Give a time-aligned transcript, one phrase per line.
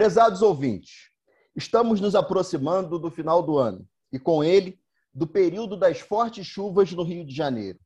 [0.00, 1.10] Prezados ouvintes,
[1.54, 4.80] estamos nos aproximando do final do ano e, com ele,
[5.12, 7.78] do período das fortes chuvas no Rio de Janeiro.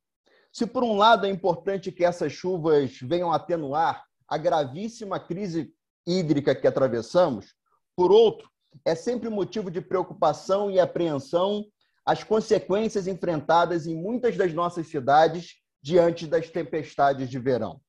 [0.53, 5.75] Se, por um lado, é importante que essas chuvas venham atenuar a gravíssima crise
[6.07, 7.53] hídrica que atravessamos,
[7.97, 8.49] por outro,
[8.85, 11.65] é sempre motivo de preocupação e apreensão
[12.07, 17.81] as consequências enfrentadas em muitas das nossas cidades diante das tempestades de verão.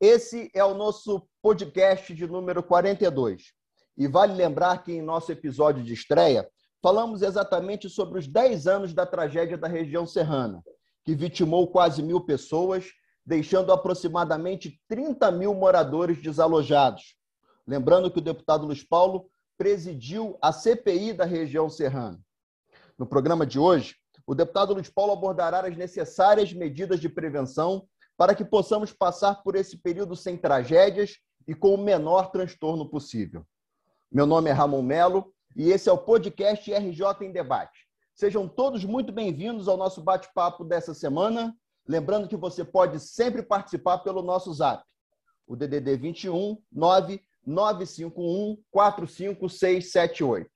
[0.00, 3.52] Esse é o nosso podcast de número 42.
[3.96, 6.48] E vale lembrar que em nosso episódio de estreia,
[6.82, 10.62] falamos exatamente sobre os 10 anos da tragédia da região serrana,
[11.04, 12.86] que vitimou quase mil pessoas,
[13.24, 17.16] deixando aproximadamente 30 mil moradores desalojados.
[17.66, 22.20] Lembrando que o deputado Luiz Paulo presidiu a CPI da região serrana.
[22.98, 23.94] No programa de hoje,
[24.26, 29.56] o deputado Luiz Paulo abordará as necessárias medidas de prevenção para que possamos passar por
[29.56, 33.44] esse período sem tragédias e com o menor transtorno possível.
[34.10, 37.88] Meu nome é Ramon Melo e esse é o podcast RJ em Debate.
[38.14, 41.52] Sejam todos muito bem-vindos ao nosso bate-papo dessa semana.
[41.86, 44.84] Lembrando que você pode sempre participar pelo nosso zap,
[45.46, 50.53] o DDD 21 951 45678.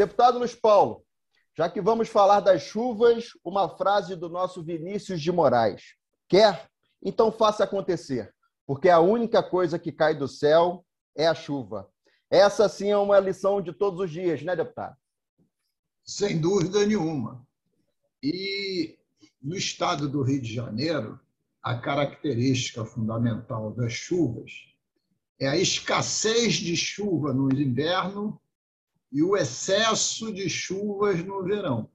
[0.00, 1.04] Deputado Luiz Paulo,
[1.54, 5.94] já que vamos falar das chuvas, uma frase do nosso Vinícius de Moraes.
[6.26, 6.70] Quer?
[7.04, 8.34] Então faça acontecer,
[8.66, 11.86] porque a única coisa que cai do céu é a chuva.
[12.30, 14.96] Essa sim é uma lição de todos os dias, né, deputado?
[16.02, 17.46] Sem dúvida nenhuma.
[18.22, 18.98] E
[19.38, 21.20] no estado do Rio de Janeiro,
[21.62, 24.50] a característica fundamental das chuvas
[25.38, 28.39] é a escassez de chuva no inverno
[29.12, 31.90] e o excesso de chuvas no verão.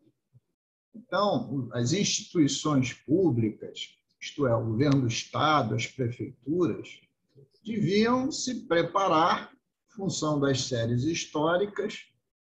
[0.94, 7.00] Então, as instituições públicas, isto é, o governo do Estado, as prefeituras,
[7.64, 12.06] deviam se preparar, em função das séries históricas,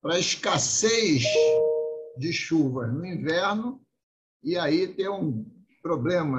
[0.00, 1.24] para a escassez
[2.16, 3.80] de chuvas no inverno
[4.42, 5.44] e aí ter um
[5.82, 6.38] problema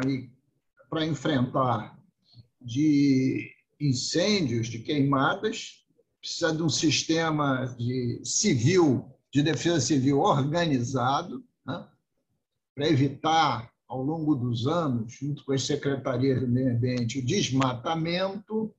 [0.90, 2.00] para enfrentar
[2.60, 5.81] de incêndios, de queimadas,
[6.22, 11.88] precisa de um sistema de civil, de defesa civil organizado, né?
[12.76, 18.74] para evitar, ao longo dos anos, junto com as secretarias do meio ambiente, o desmatamento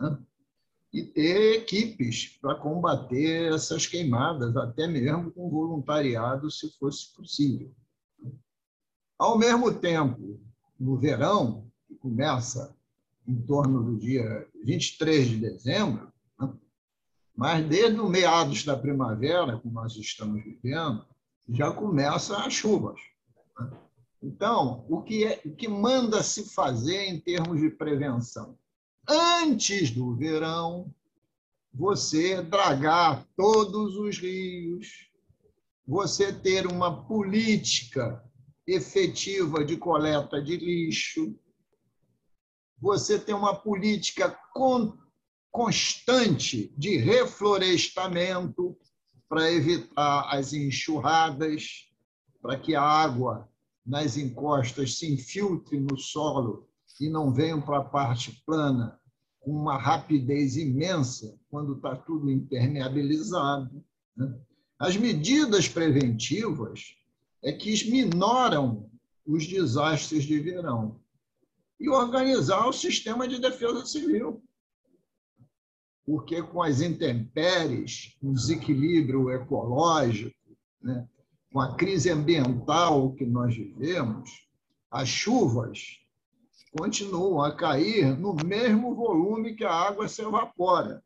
[0.00, 0.18] né?
[0.92, 7.70] e ter equipes para combater essas queimadas, até mesmo com voluntariado, se fosse possível.
[9.18, 10.40] Ao mesmo tempo,
[10.80, 12.74] no verão, que começa
[13.28, 16.12] em torno do dia 23 de dezembro,
[17.36, 21.04] mas desde o meados da primavera, que nós estamos vivendo,
[21.48, 22.98] já começam as chuvas.
[24.22, 28.58] Então, o que, é, o que manda se fazer em termos de prevenção?
[29.06, 30.92] Antes do verão,
[31.72, 35.10] você dragar todos os rios,
[35.86, 38.24] você ter uma política
[38.66, 41.38] efetiva de coleta de lixo,
[42.80, 44.30] você ter uma política
[45.56, 48.76] constante de reflorestamento
[49.26, 51.88] para evitar as enxurradas,
[52.42, 53.48] para que a água
[53.84, 56.68] nas encostas se infiltre no solo
[57.00, 59.00] e não venha para a parte plana
[59.40, 63.82] com uma rapidez imensa quando está tudo impermeabilizado.
[64.14, 64.38] Né?
[64.78, 66.96] As medidas preventivas
[67.42, 68.90] é que minoram
[69.26, 71.00] os desastres de verão
[71.80, 74.42] e organizar o sistema de defesa civil
[76.06, 80.36] porque com as intempéries, com o desequilíbrio ecológico,
[80.80, 81.06] né,
[81.52, 84.30] com a crise ambiental que nós vivemos,
[84.88, 85.98] as chuvas
[86.78, 91.02] continuam a cair no mesmo volume que a água se evapora,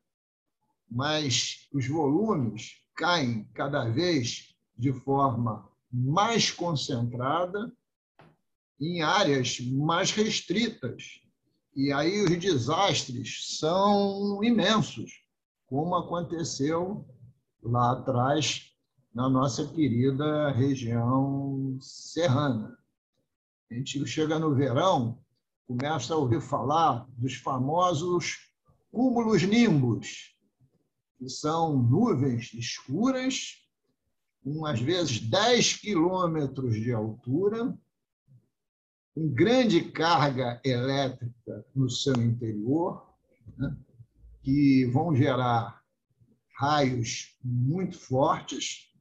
[0.90, 7.72] mas os volumes caem cada vez de forma mais concentrada
[8.78, 11.20] em áreas mais restritas
[11.74, 15.22] e aí os desastres são imensos,
[15.66, 17.04] como aconteceu
[17.62, 18.72] lá atrás
[19.14, 22.76] na nossa querida região serrana.
[23.70, 25.18] A gente chega no verão,
[25.66, 28.50] começa a ouvir falar dos famosos
[28.90, 30.34] cúmulos nimbus,
[31.18, 33.58] que são nuvens escuras,
[34.42, 37.78] com às vezes 10 quilômetros de altura,
[39.14, 43.14] com grande carga elétrica no seu interior,
[43.56, 43.76] né,
[44.42, 45.82] que vão gerar
[46.56, 48.92] raios muito fortes,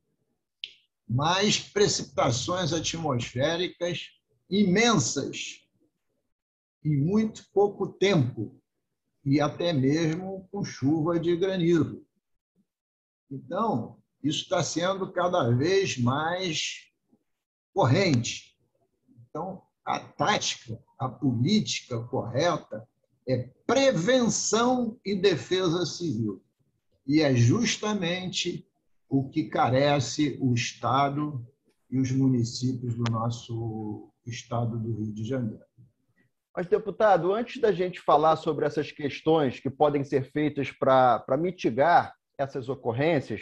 [1.07, 4.09] mas precipitações atmosféricas
[4.50, 5.67] imensas
[6.83, 8.59] em muito pouco tempo
[9.25, 12.05] e até mesmo com chuva de granizo.
[13.29, 16.91] Então, isso está sendo cada vez mais
[17.73, 18.57] corrente.
[19.29, 22.88] Então, a tática, a política correta
[23.27, 26.44] é prevenção e defesa civil.
[27.07, 28.68] E é justamente
[29.09, 31.44] o que carece o Estado
[31.89, 35.63] e os municípios do nosso Estado do Rio de Janeiro.
[36.56, 42.13] Mas, deputado, antes da gente falar sobre essas questões que podem ser feitas para mitigar
[42.38, 43.41] essas ocorrências,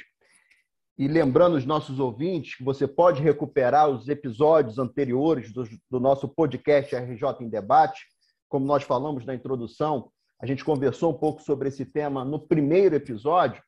[0.98, 6.28] e lembrando os nossos ouvintes que você pode recuperar os episódios anteriores do, do nosso
[6.28, 8.06] podcast RJ em Debate,
[8.50, 10.10] como nós falamos na introdução,
[10.42, 13.62] a gente conversou um pouco sobre esse tema no primeiro episódio.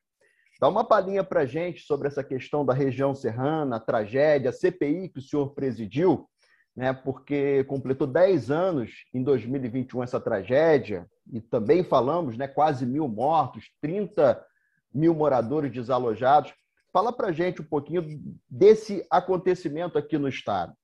[0.60, 4.52] Dá uma palhinha para a gente sobre essa questão da região serrana, a tragédia, a
[4.52, 6.28] CPI que o senhor presidiu,
[6.76, 13.08] né, porque completou 10 anos em 2021 essa tragédia, e também falamos, né, quase mil
[13.08, 14.44] mortos, 30
[14.92, 16.52] mil moradores desalojados.
[16.92, 18.02] Fala para gente um pouquinho
[18.48, 20.76] desse acontecimento aqui no Estado.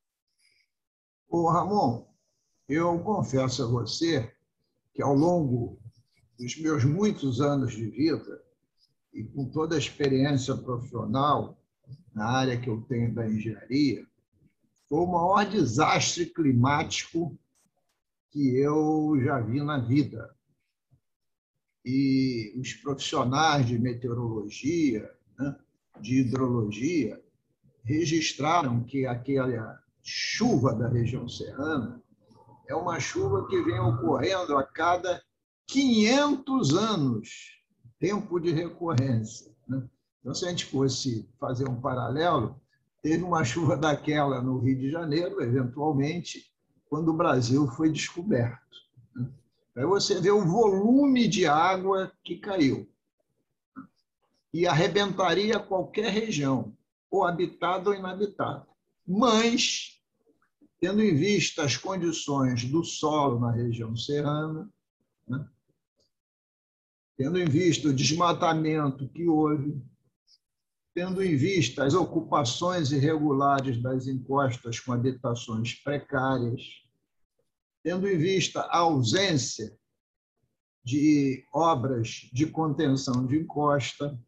[1.29, 2.07] Ô, Ramon,
[2.69, 4.33] eu confesso a você
[4.95, 5.79] que ao longo
[6.39, 8.43] dos meus muitos anos de vida
[9.13, 11.59] e com toda a experiência profissional
[12.15, 14.07] na área que eu tenho da engenharia,
[14.89, 17.37] foi o maior desastre climático
[18.31, 20.35] que eu já vi na vida.
[21.85, 25.16] E os profissionais de meteorologia,
[26.01, 27.21] de hidrologia,
[27.85, 32.03] registraram que aquela chuva da região serrana
[32.69, 35.23] é uma chuva que vem ocorrendo a cada
[35.69, 37.29] 500 anos,
[37.99, 39.53] tempo de recorrência.
[39.69, 39.83] Né?
[40.21, 42.61] Então, se a gente fosse fazer um paralelo,
[43.03, 46.45] teve uma chuva daquela no Rio de Janeiro, eventualmente,
[46.89, 48.77] quando o Brasil foi descoberto.
[49.15, 49.29] Né?
[49.77, 52.89] Aí você vê o volume de água que caiu
[54.57, 56.75] e arrebentaria qualquer região,
[57.11, 58.67] ou habitada ou inabitada.
[59.07, 60.01] Mas
[60.81, 64.71] tendo em vista as condições do solo na região serrana,
[65.29, 65.47] né?
[67.19, 69.79] tendo em vista o desmatamento que houve,
[70.95, 76.63] tendo em vista as ocupações irregulares das encostas com habitações precárias,
[77.83, 79.77] tendo em vista a ausência
[80.83, 84.19] de obras de contenção de encosta,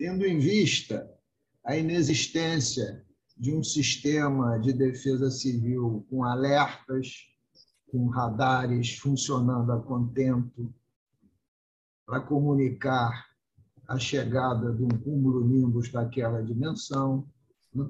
[0.00, 1.14] tendo em vista
[1.62, 3.04] a inexistência
[3.36, 7.28] de um sistema de defesa civil com alertas,
[7.92, 10.72] com radares funcionando a contento,
[12.06, 13.26] para comunicar
[13.86, 17.28] a chegada de um cúmulo nimbus daquela dimensão.
[17.74, 17.86] Né?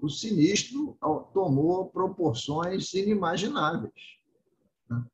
[0.00, 0.98] O sinistro
[1.32, 4.18] tomou proporções inimagináveis.
[4.90, 5.04] Né?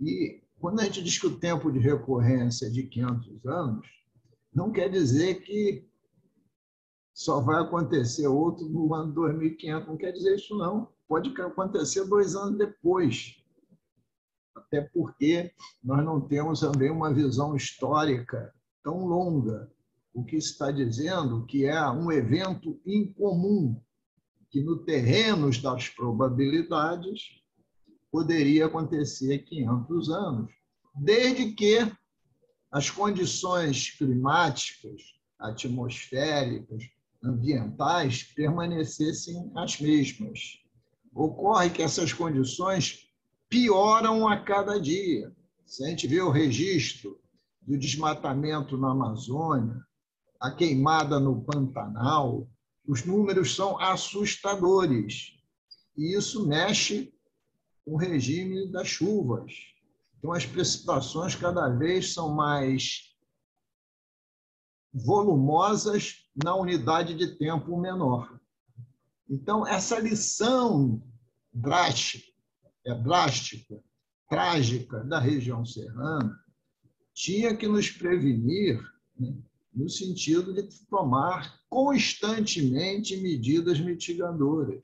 [0.00, 3.96] E quando a gente diz que o tempo de recorrência é de 500 anos,
[4.56, 5.86] não quer dizer que
[7.12, 9.86] só vai acontecer outro no ano 2500.
[9.86, 10.88] Não quer dizer isso, não.
[11.06, 13.36] Pode acontecer dois anos depois.
[14.54, 15.52] Até porque
[15.84, 18.50] nós não temos também uma visão histórica
[18.82, 19.70] tão longa.
[20.14, 23.78] O que está dizendo que é um evento incomum,
[24.48, 27.42] que no terreno das probabilidades
[28.10, 30.50] poderia acontecer 500 anos,
[30.94, 31.80] desde que
[32.70, 35.02] as condições climáticas,
[35.38, 36.84] atmosféricas,
[37.22, 40.60] ambientais permanecessem as mesmas.
[41.14, 43.08] Ocorre que essas condições
[43.48, 45.34] pioram a cada dia.
[45.64, 47.18] Se a gente vê o registro
[47.62, 49.82] do desmatamento na Amazônia,
[50.40, 52.46] a queimada no Pantanal,
[52.86, 55.32] os números são assustadores.
[55.96, 57.12] E isso mexe
[57.84, 59.52] com o regime das chuvas.
[60.18, 63.14] Então, as precipitações cada vez são mais
[64.92, 68.40] volumosas na unidade de tempo menor.
[69.28, 71.02] Então, essa lição
[71.52, 72.32] drástica,
[72.84, 73.82] é drástica,
[74.28, 76.38] trágica da região serrana
[77.12, 78.78] tinha que nos prevenir
[79.18, 79.34] né,
[79.72, 84.82] no sentido de tomar constantemente medidas mitigadoras.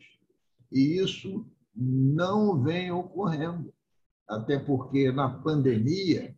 [0.71, 3.73] E isso não vem ocorrendo,
[4.33, 6.37] até porque na pandemia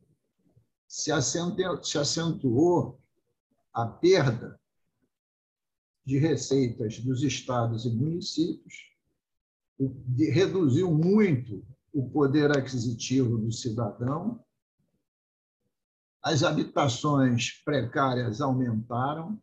[0.86, 3.00] se acentuou
[3.72, 4.60] a perda
[6.04, 8.74] de receitas dos estados e municípios,
[10.18, 14.44] reduziu muito o poder aquisitivo do cidadão,
[16.22, 19.40] as habitações precárias aumentaram,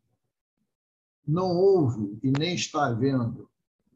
[1.26, 3.50] não houve e nem está havendo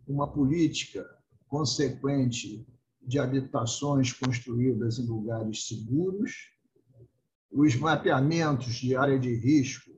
[0.07, 1.05] uma política
[1.47, 2.65] consequente
[3.05, 6.51] de habitações construídas em lugares seguros,
[7.51, 9.91] os mapeamentos de área de risco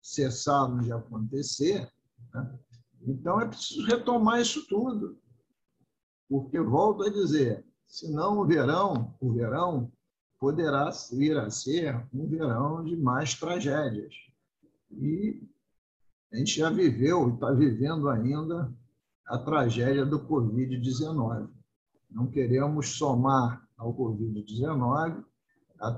[0.00, 1.90] cessaram de acontecer.
[2.32, 2.58] Né?
[3.02, 5.18] Então, é preciso retomar isso tudo.
[6.28, 9.90] Porque, volto a dizer, senão o verão, o verão
[10.38, 14.14] poderá vir a ser um verão de mais tragédias.
[14.92, 15.42] E
[16.32, 18.72] a gente já viveu e está vivendo ainda
[19.26, 21.48] a tragédia do Covid-19.
[22.10, 25.24] Não queremos somar ao Covid-19
[25.80, 25.88] a,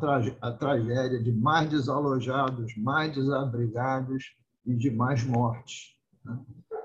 [0.41, 5.97] a tragédia de mais desalojados, mais desabrigados e de mais mortes.
[6.25, 6.39] Né?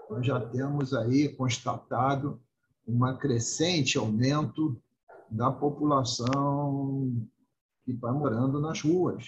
[0.09, 2.39] Nós já temos aí constatado
[2.87, 4.81] uma crescente aumento
[5.29, 7.13] da população
[7.83, 9.25] que está morando nas ruas,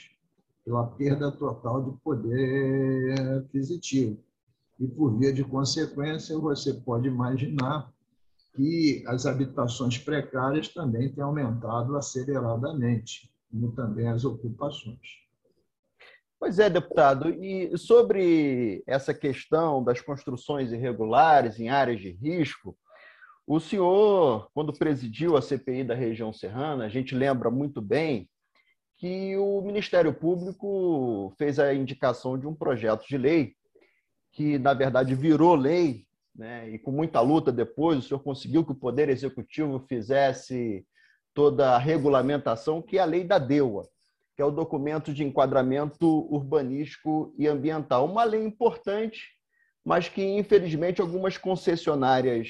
[0.63, 4.17] pela perda total de poder aquisitivo.
[4.79, 7.91] E, por via de consequência, você pode imaginar
[8.55, 15.19] que as habitações precárias também têm aumentado aceleradamente, como também as ocupações.
[16.39, 17.29] Pois é, deputado.
[17.29, 22.77] E sobre essa questão das construções irregulares em áreas de risco,
[23.45, 28.29] o senhor, quando presidiu a CPI da região serrana, a gente lembra muito bem
[28.95, 33.55] que o Ministério Público fez a indicação de um projeto de lei
[34.31, 36.05] que, na verdade, virou lei,
[36.39, 36.69] né?
[36.69, 40.85] e com muita luta depois, o senhor conseguiu que o Poder Executivo fizesse
[41.33, 43.87] toda a regulamentação, que é a lei da DEUA
[44.39, 48.05] que é o documento de enquadramento urbanístico e ambiental.
[48.05, 49.27] Uma lei importante,
[49.83, 52.47] mas que, infelizmente, algumas concessionárias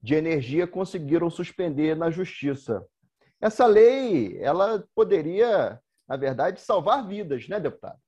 [0.00, 2.86] de energia conseguiram suspender na justiça.
[3.40, 7.98] Essa lei, ela poderia, na verdade, salvar vidas, né, deputado?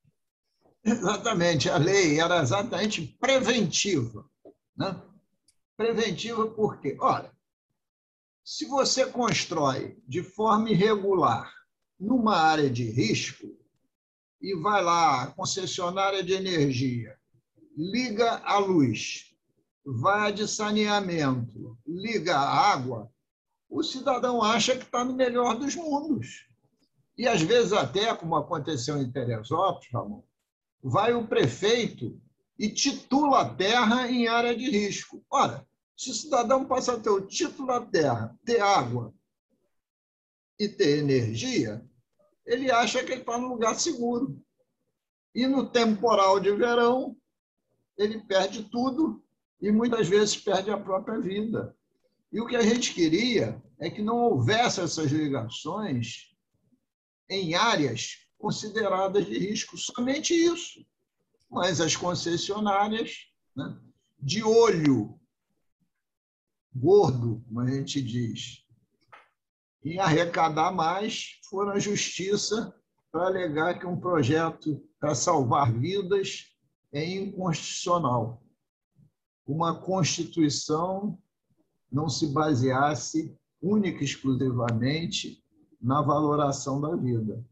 [0.85, 4.23] Exatamente, a lei era exatamente preventiva.
[4.77, 4.95] Né?
[5.77, 6.97] Preventiva por quê?
[6.99, 7.31] Olha,
[8.43, 11.53] se você constrói de forma irregular
[11.99, 13.47] numa área de risco
[14.41, 17.15] e vai lá, concessionária de energia,
[17.77, 19.35] liga a luz,
[19.85, 23.11] vai de saneamento, liga a água,
[23.69, 26.47] o cidadão acha que está no melhor dos mundos.
[27.15, 30.23] E às vezes até, como aconteceu em Teresópolis, Ramon,
[30.81, 32.19] vai o prefeito
[32.57, 35.23] e titula a terra em área de risco.
[35.29, 39.13] Ora, se o cidadão passa a ter o título da terra, ter água,
[40.59, 41.85] e ter energia,
[42.45, 44.41] ele acha que ele está num lugar seguro.
[45.35, 47.15] E no temporal de verão,
[47.97, 49.23] ele perde tudo
[49.61, 51.75] e muitas vezes perde a própria vida.
[52.31, 56.33] E o que a gente queria é que não houvesse essas ligações
[57.29, 60.85] em áreas consideradas de risco, somente isso.
[61.49, 63.79] Mas as concessionárias, né,
[64.19, 65.19] de olho
[66.75, 68.63] gordo, como a gente diz,
[69.83, 72.73] em arrecadar mais foram à justiça
[73.11, 76.53] para alegar que um projeto para salvar vidas
[76.91, 78.43] é inconstitucional.
[79.45, 81.17] Uma Constituição
[81.91, 85.43] não se baseasse única e exclusivamente
[85.81, 87.43] na valoração da vida.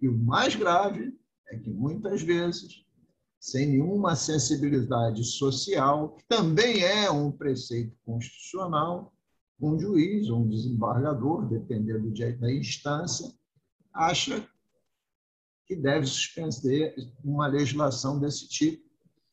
[0.00, 1.14] E o mais grave
[1.48, 2.84] é que, muitas vezes,
[3.40, 9.14] sem nenhuma sensibilidade social, também é um preceito constitucional,
[9.58, 13.32] um juiz um desembargador, dependendo da instância,
[13.92, 14.46] acha
[15.66, 16.94] que deve suspender
[17.24, 18.84] uma legislação desse tipo.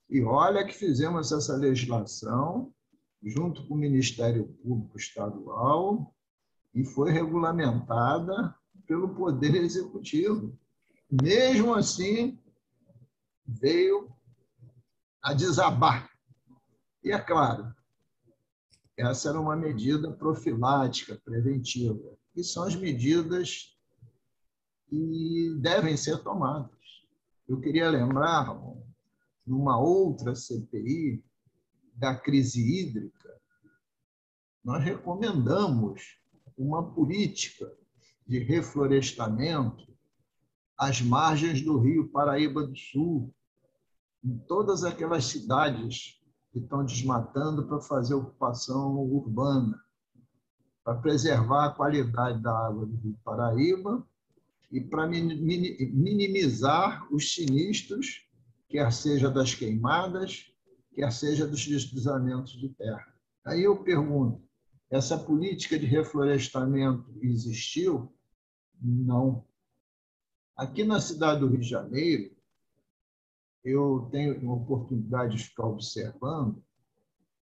[0.10, 2.74] E olha que fizemos essa legislação
[3.22, 6.14] junto com o Ministério Público Estadual
[6.74, 10.58] e foi regulamentada pelo Poder Executivo.
[11.10, 12.40] Mesmo assim,
[13.48, 14.12] veio
[15.22, 16.10] a desabar.
[17.04, 17.74] E é claro,
[18.98, 22.18] essa era uma medida profilática, preventiva.
[22.36, 23.78] E são as medidas
[24.90, 26.76] que devem ser tomadas.
[27.48, 28.48] Eu queria lembrar,
[29.46, 31.24] numa outra CPI,
[31.94, 33.42] da crise hídrica,
[34.64, 36.20] nós recomendamos
[36.58, 37.72] uma política
[38.28, 39.88] de reflorestamento
[40.78, 43.34] às margens do rio Paraíba do Sul,
[44.28, 46.20] em todas aquelas cidades
[46.52, 49.82] que estão desmatando para fazer ocupação urbana,
[50.84, 54.06] para preservar a qualidade da água do Rio Paraíba
[54.70, 58.28] e para minimizar os sinistros,
[58.68, 60.52] quer seja das queimadas,
[60.94, 63.08] quer seja dos deslizamentos de terra.
[63.46, 64.44] Aí eu pergunto,
[64.90, 68.14] essa política de reflorestamento existiu?
[68.82, 69.46] Não.
[70.54, 72.37] Aqui na cidade do Rio de Janeiro,
[73.68, 76.64] eu tenho uma oportunidade de ficar observando,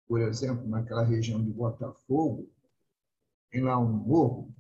[0.08, 2.48] por exemplo, naquela região de Botafogo,
[3.50, 4.54] tem lá um morro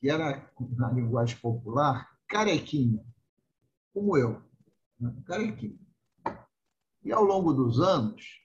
[0.00, 3.04] que era, na linguagem popular, carequinha,
[3.94, 4.42] como eu,
[4.98, 5.14] né?
[5.24, 5.78] carequinha.
[7.04, 8.42] E, ao longo dos anos,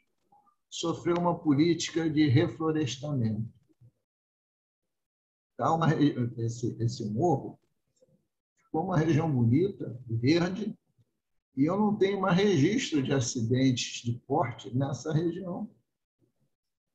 [0.69, 3.51] sofreu uma política de reflorestamento.
[5.57, 7.59] Tá uma, esse, esse morro
[8.63, 10.77] ficou uma região bonita, verde,
[11.55, 15.69] e eu não tenho mais registro de acidentes de porte nessa região.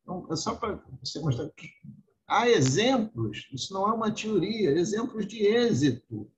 [0.02, 1.68] Então, é só para você mostrar que
[2.26, 6.30] há exemplos, isso não é uma teoria, exemplos de êxito.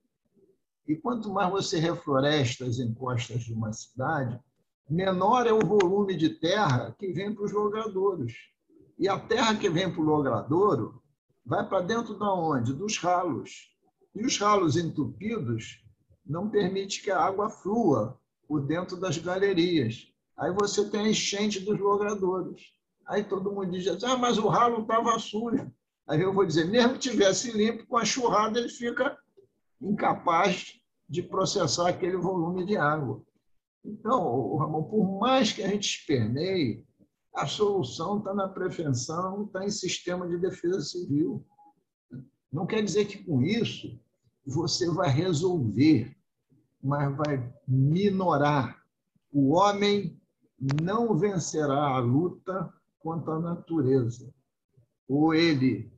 [0.87, 4.39] E quanto mais você refloresta as encostas de uma cidade,
[4.89, 8.33] menor é o volume de terra que vem para os logradouros.
[8.97, 11.01] E a terra que vem para o logradouro
[11.45, 12.73] vai para dentro de onde?
[12.73, 13.69] Dos ralos.
[14.15, 15.83] E os ralos entupidos
[16.29, 18.17] não permite que a água flua
[18.47, 20.07] por dentro das galerias.
[20.37, 22.61] Aí você tem a enchente dos logradouros.
[23.07, 25.71] Aí todo mundo diz, ah, mas o ralo estava sujo.
[26.07, 29.17] Aí eu vou dizer, mesmo que tivesse limpo, com a churrada ele fica
[29.81, 33.23] incapaz de processar aquele volume de água.
[33.83, 36.85] Então, Ramon, por mais que a gente esperneie,
[37.35, 41.43] a solução está na prevenção, está em sistema de defesa civil.
[42.51, 43.99] Não quer dizer que com isso
[44.45, 46.15] você vai resolver,
[46.81, 48.81] mas vai minorar.
[49.31, 50.19] O homem
[50.81, 54.33] não vencerá a luta contra a natureza.
[55.07, 55.91] Ou ele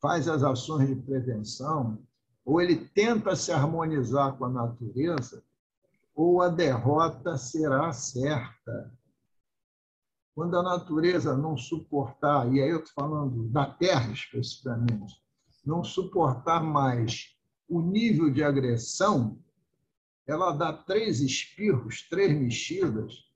[0.00, 1.98] faz as ações de prevenção,
[2.44, 5.44] ou ele tenta se harmonizar com a natureza,
[6.14, 8.92] ou a derrota será certa.
[10.34, 15.22] Quando a natureza não suportar, e aí eu estou falando da Terra especificamente,
[15.64, 17.36] não suportar mais
[17.70, 19.40] o nível de agressão,
[20.26, 23.30] ela dá três espirros, três mexidas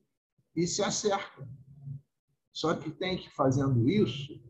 [0.57, 1.49] e se acerta.
[2.53, 4.43] Só que tem que, fazendo isso,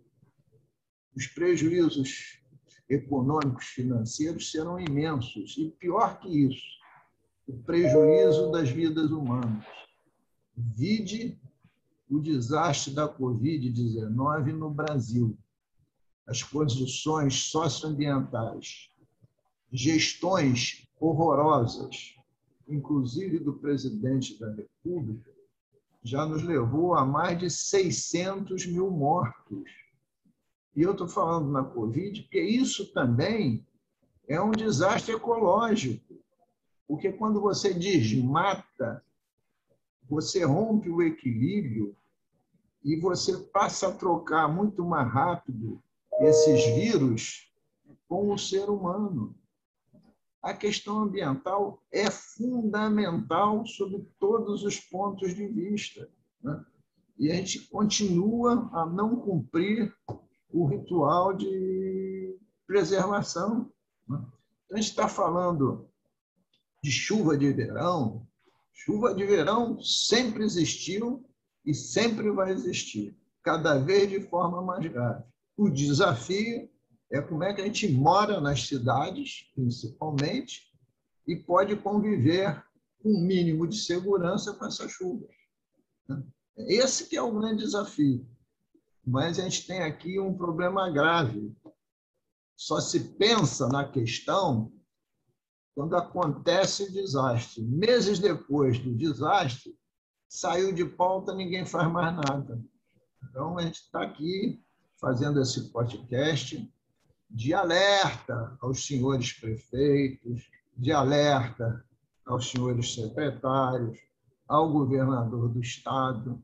[1.14, 2.40] os prejuízos
[2.88, 5.54] econômicos, financeiros serão imensos.
[5.58, 6.66] E pior que isso,
[7.46, 9.66] o prejuízo das vidas humanas.
[10.56, 11.38] Vide
[12.08, 15.36] o desastre da Covid-19 no Brasil,
[16.26, 18.93] as condições socioambientais,
[19.74, 22.14] gestões horrorosas,
[22.68, 25.32] inclusive do presidente da República,
[26.00, 29.68] já nos levou a mais de 600 mil mortos.
[30.76, 33.66] E eu estou falando na Covid porque isso também
[34.28, 36.14] é um desastre ecológico.
[36.86, 39.04] Porque quando você desmata,
[40.08, 41.96] você rompe o equilíbrio
[42.84, 45.82] e você passa a trocar muito mais rápido
[46.20, 47.50] esses vírus
[48.06, 49.34] com o ser humano.
[50.44, 56.06] A questão ambiental é fundamental sob todos os pontos de vista.
[56.42, 56.62] Né?
[57.18, 59.90] E a gente continua a não cumprir
[60.50, 63.72] o ritual de preservação.
[64.06, 64.22] Né?
[64.66, 65.88] Então, a gente está falando
[66.82, 68.26] de chuva de verão,
[68.70, 71.24] chuva de verão sempre existiu
[71.64, 75.24] e sempre vai existir, cada vez de forma mais grave.
[75.56, 76.68] O desafio
[77.10, 80.72] é como é que a gente mora nas cidades, principalmente,
[81.26, 82.62] e pode conviver
[83.02, 85.30] com um mínimo de segurança com essas chuvas.
[86.56, 88.26] Esse que é o grande desafio.
[89.06, 91.54] Mas a gente tem aqui um problema grave.
[92.56, 94.72] Só se pensa na questão
[95.74, 97.62] quando acontece o desastre.
[97.62, 99.76] Meses depois do desastre,
[100.28, 102.64] saiu de pauta, ninguém faz mais nada.
[103.28, 104.62] Então, a gente está aqui
[105.00, 106.72] fazendo esse podcast
[107.34, 111.84] de alerta aos senhores prefeitos, de alerta
[112.24, 113.98] aos senhores secretários,
[114.46, 116.40] ao governador do Estado,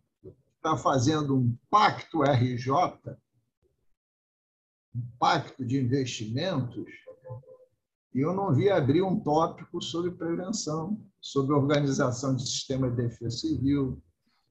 [0.57, 2.72] está fazendo um pacto RJ,
[4.92, 6.90] um pacto de investimentos,
[8.12, 13.31] e eu não vi abrir um tópico sobre prevenção, sobre organização de sistema de defesa
[13.31, 14.03] civil,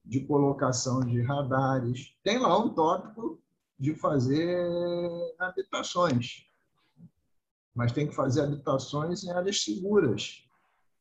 [0.02, 2.16] de colocação de radares.
[2.24, 3.38] Tem lá um tópico
[3.80, 4.68] de fazer
[5.38, 6.46] habitações,
[7.74, 10.44] mas tem que fazer habitações em áreas seguras,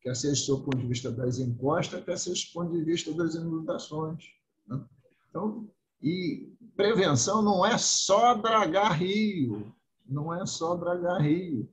[0.01, 3.35] quer seja do ponto de vista das encostas, quer seja do ponto de vista das
[3.35, 4.31] inundações.
[4.65, 4.81] Né?
[5.29, 5.69] Então,
[6.01, 9.75] e prevenção não é só dragar rio,
[10.07, 11.69] não é só dragar rio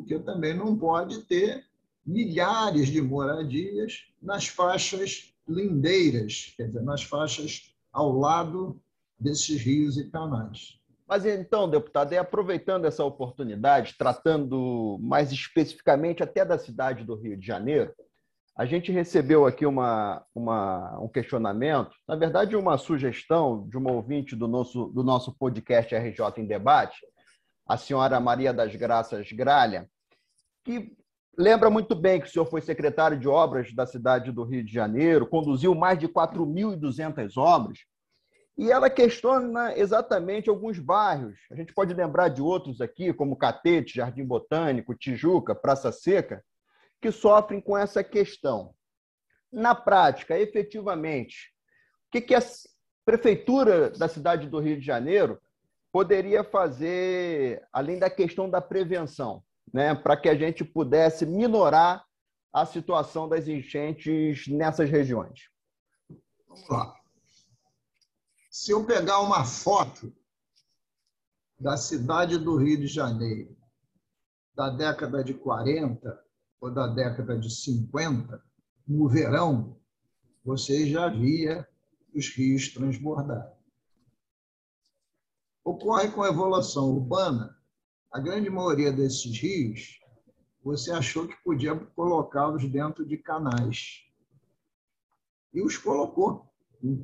[0.00, 1.66] porque também não pode ter
[2.06, 8.80] milhares de moradias nas faixas lindeiras, quer dizer, nas faixas ao lado
[9.20, 10.80] desses rios e canais.
[11.06, 17.36] Mas então, deputado, e aproveitando essa oportunidade, tratando mais especificamente até da cidade do Rio
[17.36, 17.92] de Janeiro,
[18.56, 24.36] a gente recebeu aqui uma, uma, um questionamento, na verdade, uma sugestão de uma ouvinte
[24.36, 26.98] do nosso, do nosso podcast RJ em Debate,
[27.66, 29.88] a senhora Maria das Graças Gralha,
[30.64, 30.94] que
[31.36, 34.72] lembra muito bem que o senhor foi secretário de obras da cidade do Rio de
[34.72, 37.78] Janeiro, conduziu mais de 4.200 obras,
[38.60, 41.38] e ela questiona exatamente alguns bairros.
[41.50, 46.44] A gente pode lembrar de outros aqui, como Catete, Jardim Botânico, Tijuca, Praça Seca,
[47.00, 48.74] que sofrem com essa questão.
[49.50, 51.54] Na prática, efetivamente,
[52.14, 52.42] o que, a
[53.02, 55.40] prefeitura da cidade do Rio de Janeiro
[55.90, 59.42] poderia fazer, além da questão da prevenção,
[59.72, 62.04] né, para que a gente pudesse minorar
[62.52, 65.48] a situação das enchentes nessas regiões?
[66.46, 66.99] Vamos lá.
[68.50, 70.12] Se eu pegar uma foto
[71.60, 73.56] da cidade do Rio de Janeiro,
[74.56, 76.20] da década de 40,
[76.60, 78.44] ou da década de 50,
[78.88, 79.80] no verão,
[80.44, 81.64] você já via
[82.12, 83.56] os rios transbordar.
[85.62, 87.56] Ocorre com a evolução urbana,
[88.10, 90.00] a grande maioria desses rios,
[90.60, 94.04] você achou que podia colocá-los dentro de canais.
[95.54, 96.49] E os colocou.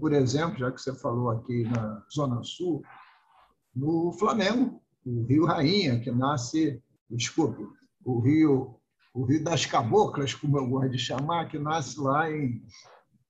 [0.00, 2.82] Por exemplo, já que você falou aqui na Zona Sul,
[3.74, 7.66] no Flamengo, o Rio Rainha, que nasce, desculpe,
[8.04, 8.80] o Rio
[9.16, 12.62] o Rio das Caboclas, como eu gosto de chamar, que nasce lá em,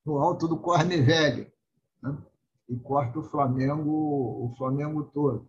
[0.04, 1.46] no alto do Corne Velho,
[2.02, 2.18] né?
[2.68, 5.48] e corta o Flamengo, o Flamengo todo.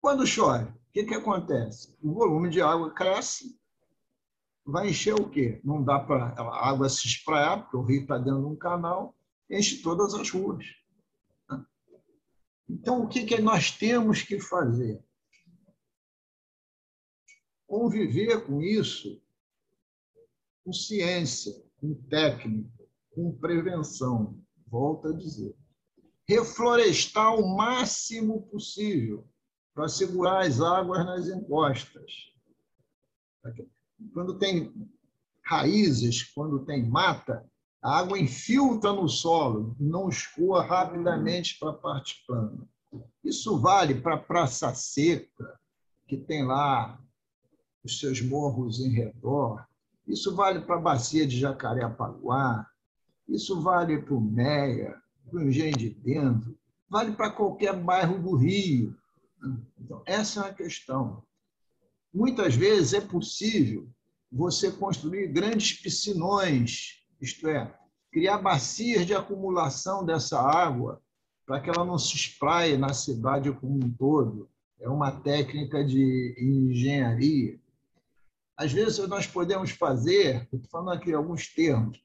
[0.00, 1.92] Quando chove, o que, que acontece?
[2.00, 3.58] O volume de água cresce,
[4.64, 5.60] vai encher o quê?
[5.64, 9.15] Não dá para a água se espraiar, porque o rio está dentro de um canal,
[9.50, 10.64] enche todas as ruas.
[11.48, 11.64] Né?
[12.68, 15.04] Então, o que, que nós temos que fazer?
[17.66, 19.20] conviver com isso
[20.64, 24.42] com ciência, com técnica, com prevenção.
[24.66, 25.54] Volto a dizer.
[26.28, 29.28] Reflorestar o máximo possível
[29.72, 32.10] para segurar as águas nas encostas.
[34.12, 34.74] Quando tem
[35.44, 37.48] raízes, quando tem mata,
[37.86, 42.68] a água infiltra no solo, não escoa rapidamente para a parte plana.
[43.22, 45.56] Isso vale para a Praça Seca,
[46.08, 47.00] que tem lá
[47.84, 49.64] os seus morros em redor.
[50.04, 52.68] Isso vale para a bacia de Jacarepaguá,
[53.28, 58.34] isso vale para o Meia, para o Engenho de Dentro, vale para qualquer bairro do
[58.34, 58.98] Rio.
[59.78, 61.22] Então, essa é a questão.
[62.12, 63.88] Muitas vezes é possível
[64.32, 67.72] você construir grandes piscinões, isto é,
[68.12, 71.02] criar bacias de acumulação dessa água
[71.44, 74.50] para que ela não se espraie na cidade como um todo.
[74.80, 77.58] É uma técnica de engenharia.
[78.56, 82.02] Às vezes, nós podemos fazer, estou falando aqui alguns termos,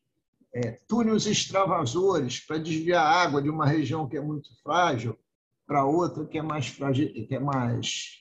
[0.54, 5.17] é, túneis extravasores para desviar água de uma região que é muito frágil
[5.65, 8.17] para outra que é mais frágil, que é mais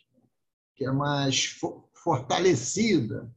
[0.76, 1.58] que é mais
[1.92, 3.30] fortalecida.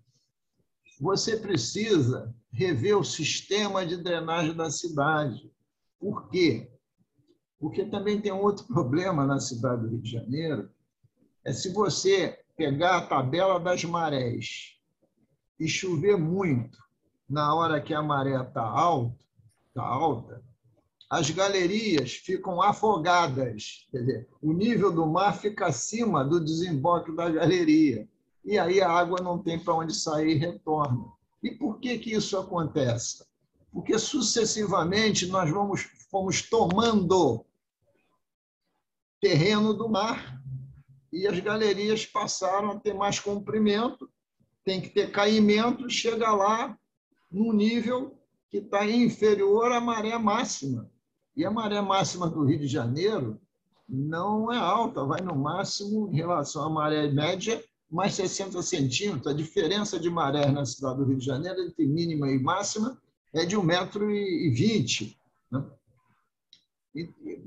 [1.02, 5.52] Você precisa rever o sistema de drenagem da cidade.
[6.00, 6.72] Por quê?
[7.60, 10.70] Porque também tem outro problema na cidade do Rio de Janeiro,
[11.44, 14.78] é se você pegar a tabela das marés
[15.60, 16.78] e chover muito
[17.28, 19.18] na hora que a maré está alta,
[19.74, 20.44] tá alta,
[21.10, 27.30] as galerias ficam afogadas, quer dizer, o nível do mar fica acima do desemboque da
[27.30, 28.08] galeria.
[28.44, 31.06] E aí a água não tem para onde sair e retorna.
[31.44, 33.26] E por que, que isso acontece?
[33.72, 37.46] Porque sucessivamente nós vamos, fomos tomando
[39.20, 40.42] terreno do mar
[41.12, 44.10] e as galerias passaram a ter mais comprimento
[44.64, 46.78] tem que ter caimento, chega lá
[47.32, 48.18] num nível
[48.50, 50.90] que está inferior à maré máxima.
[51.36, 53.40] E a maré máxima do Rio de Janeiro
[53.88, 59.28] não é alta, vai no máximo, em relação à maré média, mais 60 centímetros.
[59.28, 63.02] A diferença de maré na cidade do Rio de Janeiro, entre mínima e máxima,
[63.34, 65.16] é de 1,20m.
[65.52, 65.66] Né?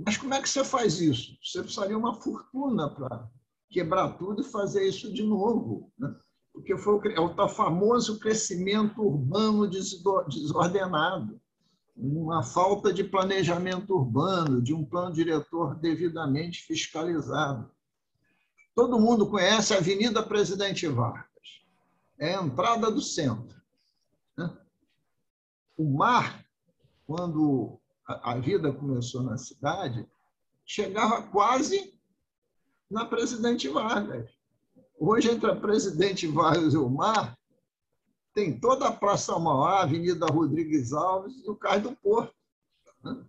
[0.04, 1.36] Mas como é que você faz isso?
[1.42, 3.28] Você precisaria uma fortuna para
[3.70, 5.92] quebrar tudo e fazer isso de novo.
[5.98, 6.14] Né?
[6.56, 11.38] porque foi é o famoso crescimento urbano desordenado,
[11.94, 17.70] uma falta de planejamento urbano, de um plano diretor devidamente fiscalizado.
[18.76, 21.64] Todo mundo conhece a Avenida Presidente Vargas,
[22.18, 23.58] é a entrada do centro.
[24.36, 24.54] Né?
[25.78, 26.44] O mar,
[27.06, 30.06] quando a vida começou na cidade,
[30.62, 31.98] chegava quase
[32.90, 34.30] na Presidente Vargas.
[34.98, 37.34] Hoje, entre a Presidente Vargas e o mar,
[38.34, 42.34] tem toda a Praça Mauá, Avenida Rodrigues Alves e o Cais do Porto.
[43.02, 43.24] Né?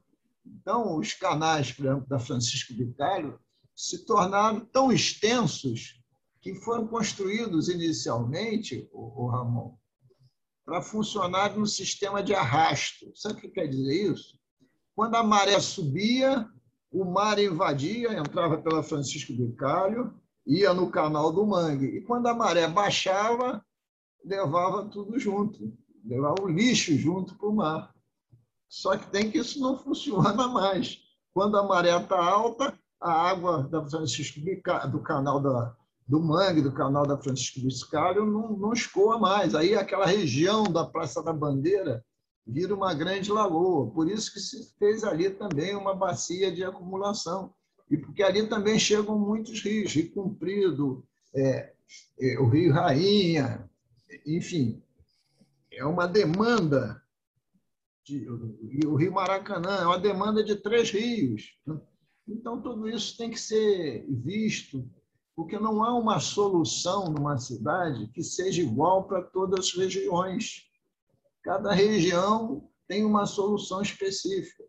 [0.45, 3.39] Então, os canais, por exemplo, da Francisco Vitário,
[3.77, 6.01] se tornaram tão extensos
[6.41, 9.77] que foram construídos inicialmente, o Ramon,
[10.65, 13.11] para funcionar no sistema de arrasto.
[13.15, 14.39] Sabe o que quer dizer isso?
[14.95, 16.49] Quando a maré subia,
[16.91, 21.97] o mar invadia, entrava pela Francisco Bicalho, ia no canal do Mangue.
[21.97, 23.63] E quando a maré baixava,
[24.25, 25.71] levava tudo junto,
[26.03, 27.93] levava o lixo junto para o mar.
[28.67, 30.97] Só que tem que isso não funciona mais.
[31.31, 34.39] Quando a maré está alta, a água da Francisco
[34.91, 35.75] do canal da,
[36.07, 39.53] do Mangue, do canal da Francisco Bicalho, não, não escoa mais.
[39.53, 42.03] Aí aquela região da Praça da Bandeira
[42.45, 43.91] vira uma grande lagoa.
[43.91, 47.53] Por isso que se fez ali também uma bacia de acumulação.
[47.89, 51.73] E porque ali também chegam muitos rios, Rio Comprido, é,
[52.19, 53.69] é, o Rio Rainha,
[54.25, 54.81] enfim,
[55.71, 57.01] é uma demanda.
[58.03, 61.57] De, e o Rio Maracanã é uma demanda de três rios.
[62.27, 64.89] Então, tudo isso tem que ser visto,
[65.35, 70.67] porque não há uma solução numa cidade que seja igual para todas as regiões.
[71.43, 74.63] Cada região tem uma solução específica.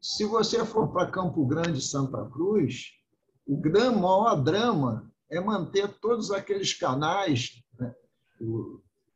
[0.00, 2.92] Se você for para Campo Grande, Santa Cruz,
[3.46, 7.94] o maior drama é manter todos aqueles canais né,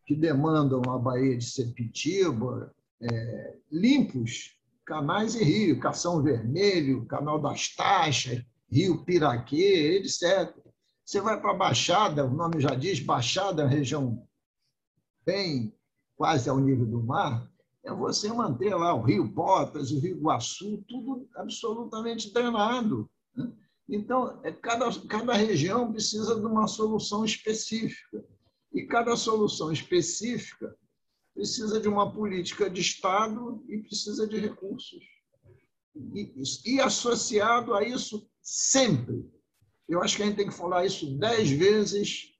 [0.07, 4.54] que demandam a Baía de Sepitiba é, limpos,
[4.85, 10.55] canais e rio, Cação Vermelho, Canal das Taxas, Rio Piraquê, etc.
[11.05, 14.27] Você vai para a Baixada, o nome já diz, Baixada, região
[15.25, 15.75] bem
[16.16, 17.51] quase ao nível do mar,
[17.83, 23.11] é você manter lá o Rio Botas, o Rio Iguaçu, tudo absolutamente drenado.
[23.37, 23.53] Né?
[23.88, 28.25] Então, é, cada, cada região precisa de uma solução específica.
[28.73, 30.75] E cada solução específica
[31.35, 35.03] precisa de uma política de Estado e precisa de recursos.
[36.14, 36.33] E,
[36.64, 39.29] e associado a isso, sempre.
[39.88, 42.33] Eu acho que a gente tem que falar isso dez vezes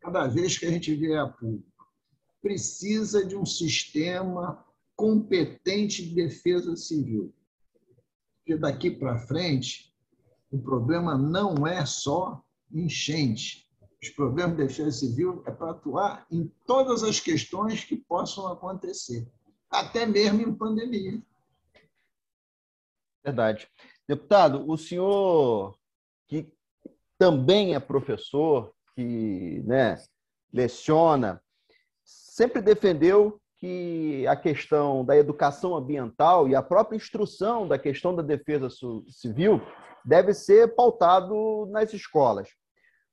[0.00, 1.68] cada vez que a gente vier a público
[2.40, 4.64] precisa de um sistema
[4.96, 7.34] competente de defesa civil.
[8.38, 9.94] Porque daqui para frente,
[10.50, 13.67] o problema não é só enchente.
[14.02, 19.26] Os problemas de defesa civil é para atuar em todas as questões que possam acontecer,
[19.68, 21.20] até mesmo em pandemia.
[23.24, 23.68] Verdade.
[24.06, 25.76] Deputado, o senhor
[26.28, 26.50] que
[27.18, 30.00] também é professor, que né,
[30.52, 31.42] leciona,
[32.04, 38.22] sempre defendeu que a questão da educação ambiental e a própria instrução da questão da
[38.22, 38.68] defesa
[39.08, 39.60] civil
[40.04, 42.48] deve ser pautado nas escolas.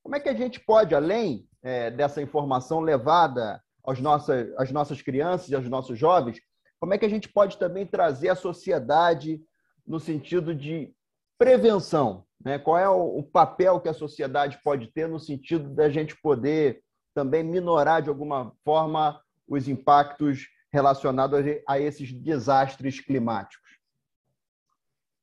[0.05, 5.01] Como é que a gente pode, além é, dessa informação levada aos nossas, às nossas
[5.01, 6.39] crianças e aos nossos jovens,
[6.79, 9.41] como é que a gente pode também trazer a sociedade
[9.83, 10.93] no sentido de
[11.39, 12.23] prevenção?
[12.39, 12.59] Né?
[12.59, 16.83] Qual é o, o papel que a sociedade pode ter no sentido da gente poder
[17.15, 23.79] também minorar de alguma forma os impactos relacionados a esses desastres climáticos?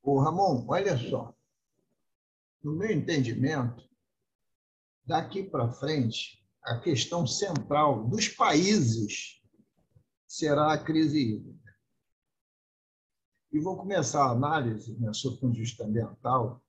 [0.03, 1.33] Ô, Ramon, olha só.
[2.65, 3.92] No meu entendimento,
[5.05, 9.41] daqui para frente, a questão central dos países
[10.27, 11.77] será a crise hídrica.
[13.53, 16.63] E vou começar a análise, né, sob o ponto de vista ambiental,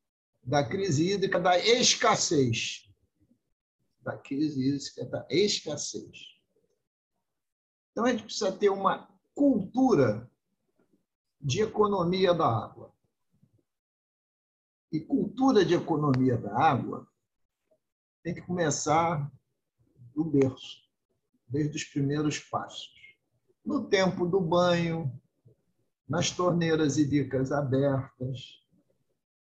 [0.43, 2.83] da crise hídrica da escassez
[4.03, 6.33] da crise hídrica, da escassez.
[7.91, 10.29] Então, a gente precisa ter uma cultura
[11.39, 12.93] de economia da água.
[14.91, 17.07] E cultura de economia da água
[18.23, 19.31] tem que começar
[20.15, 20.83] do berço,
[21.47, 22.93] desde os primeiros passos.
[23.65, 25.11] No tempo do banho,
[26.07, 28.61] nas torneiras e bicas abertas,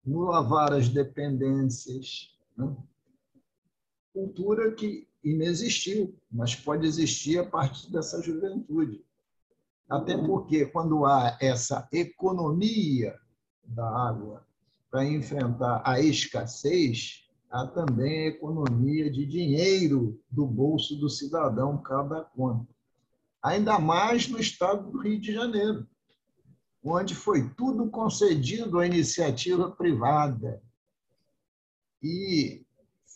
[0.05, 2.37] no lavar as dependências.
[2.57, 2.77] Né?
[4.17, 9.05] cultura que inexistiu, mas pode existir a partir dessa juventude.
[9.87, 13.15] Até porque, quando há essa economia
[13.63, 14.47] da água
[14.91, 22.23] para enfrentar a escassez, há também a economia de dinheiro do bolso do cidadão cada
[22.23, 22.67] conta.
[23.43, 25.87] Ainda mais no estado do Rio de Janeiro,
[26.83, 30.63] onde foi tudo concedido à iniciativa privada.
[32.03, 32.65] E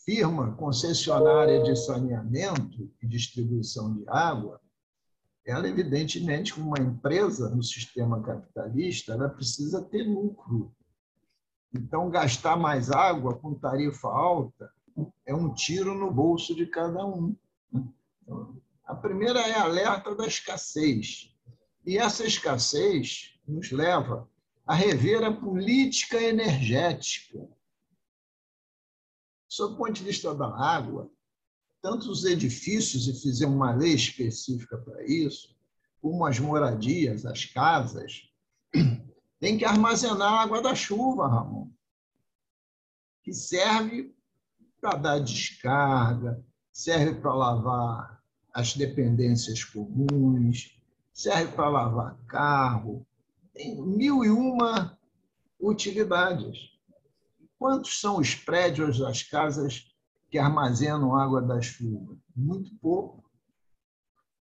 [0.05, 4.59] firma concessionária de saneamento e distribuição de água,
[5.45, 10.73] ela, evidentemente, como uma empresa no sistema capitalista, ela precisa ter lucro.
[11.73, 14.71] Então, gastar mais água com tarifa alta
[15.25, 17.35] é um tiro no bolso de cada um.
[18.85, 21.33] A primeira é alerta da escassez.
[21.85, 24.29] E essa escassez nos leva
[24.65, 27.47] a rever a política energética.
[29.47, 31.09] Sob o ponto de vista da água,
[31.81, 35.55] tanto os edifícios, e fizemos uma lei específica para isso,
[36.01, 38.30] como as moradias, as casas,
[39.41, 41.67] tem que armazenar a água da chuva, Ramon,
[43.23, 44.15] que serve
[44.79, 48.23] para dar descarga, serve para lavar
[48.53, 50.79] as dependências comuns,
[51.11, 53.05] serve para lavar carro,
[53.51, 54.95] tem mil e uma
[55.59, 56.69] utilidades.
[57.57, 59.91] Quantos são os prédios, as casas
[60.29, 62.15] que armazenam água da chuva?
[62.35, 63.23] Muito pouco.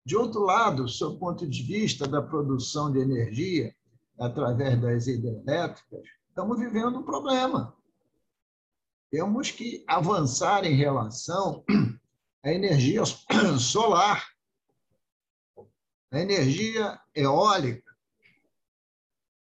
[0.06, 3.74] De outro lado, sob o ponto de vista da produção de energia,
[4.18, 7.76] através das hidrelétricas, estamos vivendo um problema.
[9.10, 11.64] Temos que avançar em relação
[12.42, 13.02] à energia
[13.58, 14.24] solar,
[16.10, 17.92] à energia eólica,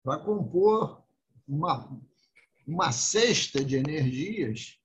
[0.02, 1.02] para compor
[1.46, 2.00] uma,
[2.66, 4.78] uma cesta de energias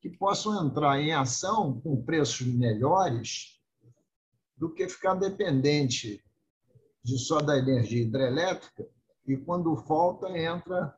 [0.00, 3.60] que possam entrar em ação com preços melhores
[4.56, 6.24] do que ficar dependente
[7.04, 8.88] de só da energia hidrelétrica
[9.26, 10.96] e quando falta entra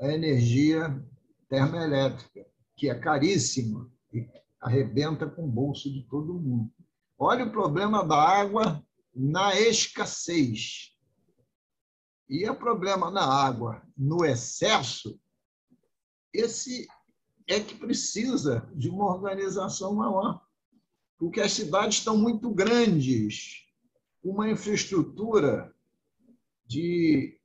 [0.00, 1.02] a energia
[1.48, 4.28] termoelétrica, que é caríssima e
[4.60, 6.70] arrebenta com o bolso de todo mundo.
[7.18, 10.94] Olha o problema da água na escassez.
[12.28, 15.18] E o problema na água no excesso,
[16.32, 16.86] esse
[17.46, 20.44] é que precisa de uma organização maior.
[21.18, 23.64] Porque as cidades estão muito grandes,
[24.22, 25.74] uma infraestrutura
[26.66, 27.35] de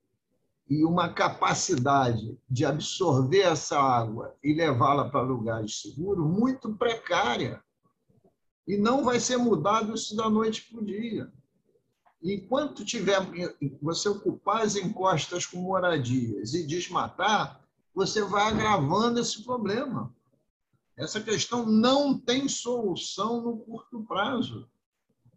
[0.72, 7.62] e uma capacidade de absorver essa água e levá-la para lugares seguros muito precária.
[8.66, 11.30] E não vai ser mudado isso da noite para o dia.
[12.24, 13.20] Enquanto tiver
[13.82, 17.60] você ocupar as encostas com moradias e desmatar,
[17.94, 20.16] você vai agravando esse problema.
[20.96, 24.70] Essa questão não tem solução no curto prazo.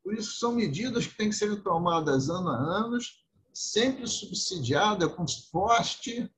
[0.00, 2.98] Por isso, são medidas que têm que ser tomadas ano a ano
[3.54, 6.28] sempre subsidiada com forte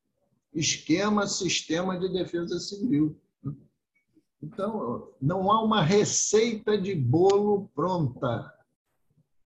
[0.52, 3.18] esquema, sistema de defesa civil.
[4.42, 8.52] Então, não há uma receita de bolo pronta.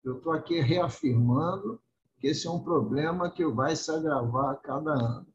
[0.04, 1.80] Eu estou aqui reafirmando
[2.20, 5.28] que esse é um problema que vai se agravar a cada ano.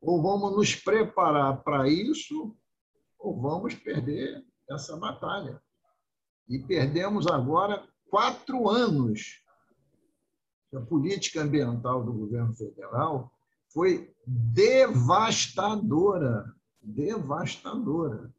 [0.00, 2.54] Ou vamos nos preparar para isso,
[3.18, 5.60] ou vamos perder essa batalha.
[6.48, 9.42] E perdemos agora quatro anos
[10.74, 13.30] a política ambiental do governo federal
[13.68, 16.52] foi devastadora,
[16.82, 18.34] devastadora.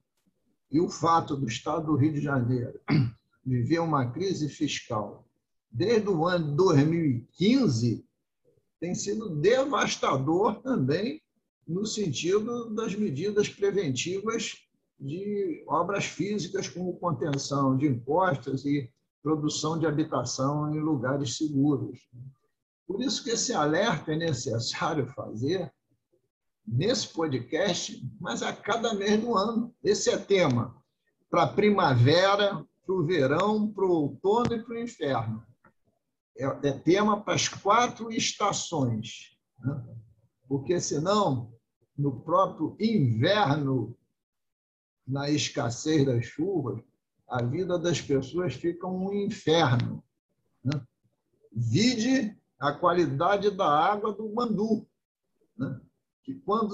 [0.72, 2.80] E o fato do Estado do Rio de Janeiro
[3.46, 5.26] viver uma crise fiscal
[5.72, 8.06] desde o ano 2015
[8.80, 11.22] tem sido devastador também
[11.68, 14.56] no sentido das medidas preventivas
[15.00, 18.90] de obras físicas, como contenção de impostos e
[19.28, 22.00] produção de habitação em lugares seguros.
[22.88, 25.70] Por isso que esse alerta é necessário fazer
[26.66, 29.76] nesse podcast, mas a cada mês do ano.
[29.84, 30.82] Esse é tema
[31.30, 35.46] para a primavera, para o verão, para o outono e para o inverno.
[36.38, 39.38] É, é tema para as quatro estações.
[39.60, 39.84] Né?
[40.48, 41.52] Porque, senão,
[41.98, 43.94] no próprio inverno,
[45.06, 46.82] na escassez das chuvas,
[47.28, 50.04] a vida das pessoas fica um inferno.
[50.64, 50.82] Né?
[51.52, 54.88] Vide a qualidade da água do Mandu,
[55.58, 55.80] né?
[56.24, 56.74] que quando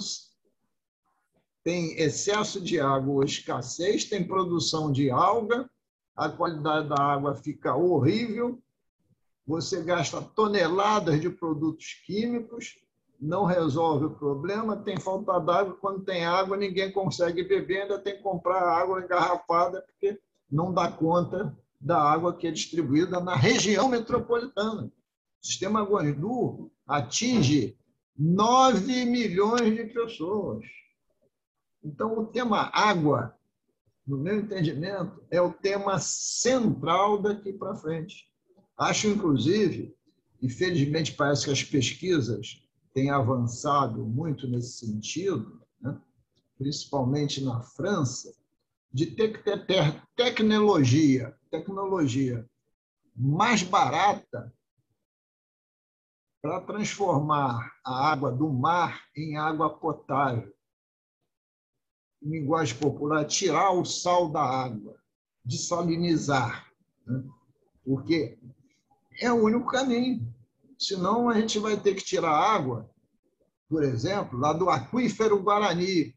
[1.64, 5.70] tem excesso de água ou escassez, tem produção de alga,
[6.16, 8.62] a qualidade da água fica horrível,
[9.46, 12.78] você gasta toneladas de produtos químicos,
[13.20, 18.18] não resolve o problema, tem falta d'água, quando tem água ninguém consegue beber, ainda tem
[18.18, 20.20] que comprar água engarrafada, porque
[20.54, 24.84] não dá conta da água que é distribuída na região metropolitana.
[24.84, 27.76] O sistema Guandu atinge
[28.18, 30.64] 9 milhões de pessoas.
[31.84, 33.36] Então, o tema água,
[34.06, 38.30] no meu entendimento, é o tema central daqui para frente.
[38.78, 39.94] Acho, inclusive,
[40.42, 46.00] e felizmente parece que as pesquisas têm avançado muito nesse sentido, né?
[46.58, 48.34] principalmente na França,
[48.94, 52.48] de ter que ter tecnologia, tecnologia
[53.16, 54.54] mais barata
[56.42, 60.54] para transformar a água do mar em água potável.
[62.22, 64.98] em linguagem popular, tirar o sal da água,
[65.44, 66.72] dessalinizar,
[67.06, 67.22] né?
[67.84, 68.38] porque
[69.20, 70.34] é o único caminho.
[70.78, 72.90] Senão, a gente vai ter que tirar água,
[73.68, 76.16] por exemplo, lá do aquífero Guarani,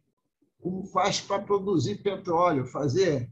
[0.67, 3.31] como faz para produzir petróleo, fazer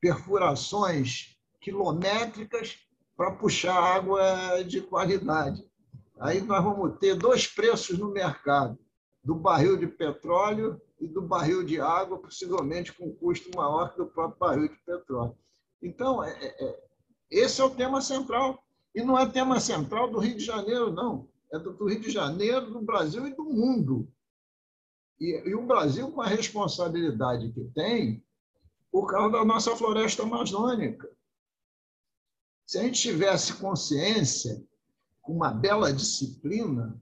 [0.00, 2.78] perfurações quilométricas
[3.16, 5.68] para puxar água de qualidade.
[6.20, 8.78] Aí nós vamos ter dois preços no mercado:
[9.24, 14.06] do barril de petróleo e do barril de água, possivelmente com custo maior que do
[14.06, 15.36] próprio barril de petróleo.
[15.82, 16.80] Então, é, é, é,
[17.28, 18.62] esse é o tema central.
[18.94, 21.28] E não é tema central do Rio de Janeiro, não.
[21.52, 24.08] É do Rio de Janeiro, do Brasil e do mundo.
[25.22, 28.20] E, e o Brasil, com a responsabilidade que tem,
[28.90, 31.08] por causa da nossa floresta amazônica.
[32.66, 34.60] Se a gente tivesse consciência,
[35.20, 37.00] com uma bela disciplina,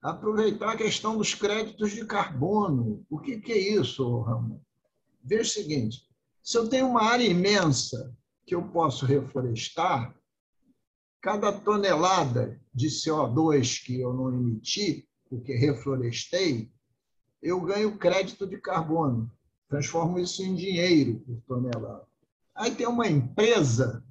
[0.00, 3.04] aproveitar a questão dos créditos de carbono.
[3.10, 4.60] O que, que é isso, Ramon?
[5.24, 6.06] Veja o seguinte:
[6.40, 10.16] se eu tenho uma área imensa que eu posso reflorestar,
[11.20, 16.70] cada tonelada de CO2 que eu não emiti, porque reflorestei,
[17.46, 19.30] eu ganho crédito de carbono.
[19.68, 22.06] Transformo isso em dinheiro por tonelada.
[22.54, 24.04] Aí tem uma empresa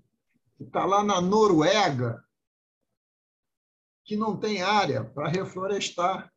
[0.58, 2.24] que está lá na Noruega,
[4.06, 6.32] que não tem área para reflorestar.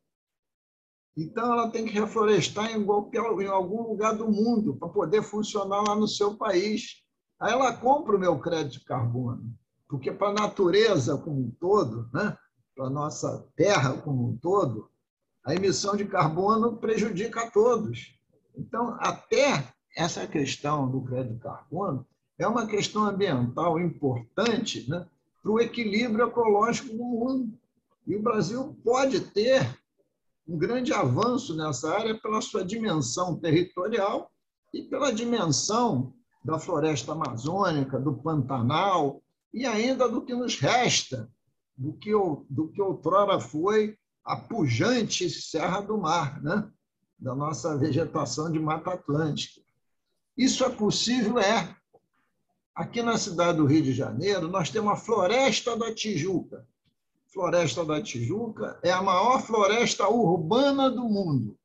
[1.15, 6.07] Então, ela tem que reflorestar em, algum lugar do mundo para poder funcionar lá no
[6.07, 7.03] seu país.
[7.39, 9.53] Aí ela compra o meu crédito de carbono,
[9.87, 12.37] porque para a natureza como um todo, né?
[12.75, 14.89] para a nossa terra como um todo,
[15.45, 18.13] a emissão de carbono prejudica a todos.
[18.55, 22.05] Então, até essa questão do crédito carbono
[22.37, 25.05] é uma questão ambiental importante né?
[25.41, 27.57] para o equilíbrio ecológico do mundo.
[28.07, 29.77] E o Brasil pode ter
[30.47, 34.31] um grande avanço nessa área pela sua dimensão territorial
[34.73, 36.13] e pela dimensão
[36.43, 39.21] da floresta amazônica, do Pantanal
[39.53, 41.29] e ainda do que nos resta,
[41.77, 42.11] do que,
[42.49, 46.69] do que outrora foi a pujante Serra do Mar, né?
[47.17, 49.61] da nossa vegetação de Mata Atlântica.
[50.37, 51.37] Isso é possível?
[51.37, 51.75] É.
[52.73, 56.65] Aqui na cidade do Rio de Janeiro, nós temos a Floresta da Tijuca,
[57.31, 61.57] Floresta da Tijuca é a maior floresta urbana do mundo.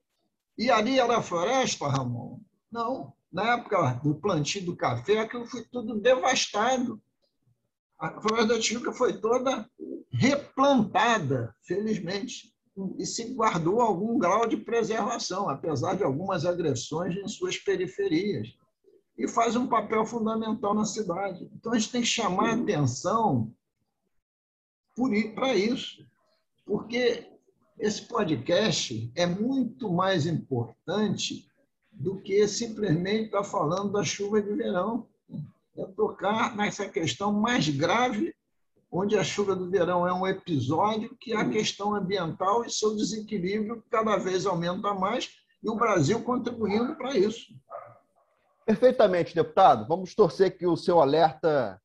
[0.58, 2.38] E ali era floresta, Ramon?
[2.70, 3.14] Não.
[3.32, 7.00] Na época do plantio do café, aquilo foi tudo devastado.
[7.98, 9.68] A floresta da Tijuca foi toda
[10.14, 12.54] replantada, felizmente,
[12.98, 18.48] e se guardou algum grau de preservação, apesar de algumas agressões em suas periferias.
[19.16, 21.48] E faz um papel fundamental na cidade.
[21.54, 23.52] Então, a gente tem que chamar a atenção
[25.34, 26.04] para isso,
[26.64, 27.28] porque
[27.78, 31.46] esse podcast é muito mais importante
[31.92, 35.06] do que simplesmente estar falando da chuva de verão.
[35.76, 38.33] É tocar nessa questão mais grave,
[38.94, 43.82] onde a chuva do verão é um episódio, que a questão ambiental e seu desequilíbrio
[43.90, 45.30] cada vez aumenta mais,
[45.60, 47.52] e o Brasil contribuindo para isso.
[48.64, 49.88] Perfeitamente, deputado.
[49.88, 51.80] Vamos torcer que o seu alerta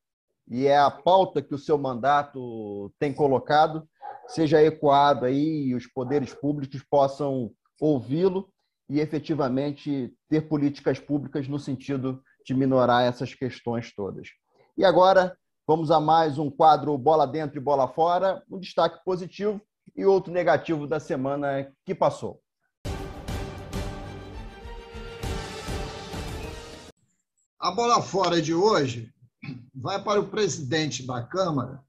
[0.48, 3.86] e é a pauta que o seu mandato tem colocado
[4.28, 7.50] seja ecoado aí e os poderes públicos possam
[7.80, 8.48] ouvi-lo
[8.88, 14.28] e efetivamente ter políticas públicas no sentido de minorar essas questões todas.
[14.76, 15.36] E agora
[15.70, 19.60] vamos a mais um quadro Bola Dentro e Bola Fora, um destaque positivo
[19.94, 22.42] e outro negativo da semana que passou.
[27.56, 29.14] A bola fora de hoje
[29.72, 31.80] vai para o presidente da Câmara,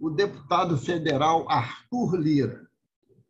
[0.00, 2.66] o deputado federal Arthur Lira,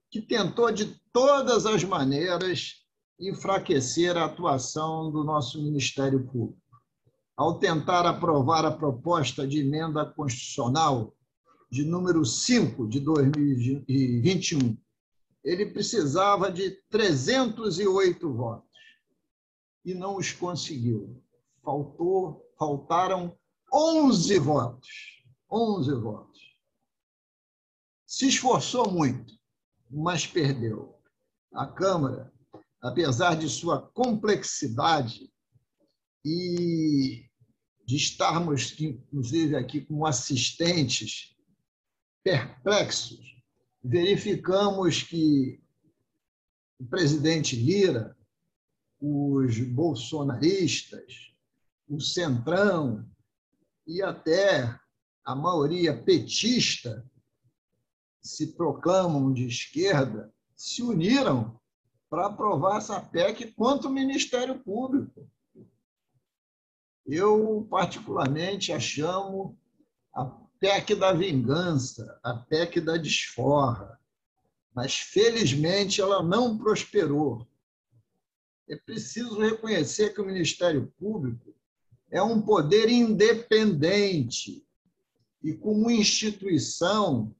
[0.08, 2.74] que tentou de todas as maneiras
[3.18, 6.65] enfraquecer a atuação do nosso Ministério Público.
[7.36, 11.14] Ao tentar aprovar a proposta de emenda constitucional
[11.70, 14.76] de número 5 de 2021,
[15.44, 18.66] ele precisava de 308 votos
[19.84, 21.22] e não os conseguiu.
[21.62, 23.36] Faltou, faltaram
[23.72, 24.88] 11 votos.
[25.50, 26.40] 11 votos.
[28.06, 29.34] Se esforçou muito,
[29.90, 30.98] mas perdeu.
[31.52, 32.32] A Câmara,
[32.80, 35.30] apesar de sua complexidade
[36.24, 37.25] e
[37.86, 41.36] de estarmos, inclusive, aqui como assistentes
[42.22, 43.36] perplexos,
[43.82, 45.60] verificamos que
[46.78, 48.16] o presidente Lira,
[49.00, 51.32] os bolsonaristas,
[51.88, 53.08] o Centrão,
[53.86, 54.78] e até
[55.24, 57.08] a maioria petista
[58.20, 61.60] se proclamam de esquerda, se uniram
[62.10, 65.30] para aprovar essa PEC contra o Ministério Público.
[67.06, 69.56] Eu, particularmente, a chamo
[70.12, 70.24] a
[70.58, 74.00] PEC da vingança, a PEC da desforra.
[74.74, 77.46] Mas, felizmente, ela não prosperou.
[78.68, 81.54] É preciso reconhecer que o Ministério Público
[82.10, 84.66] é um poder independente
[85.42, 87.34] e, como instituição,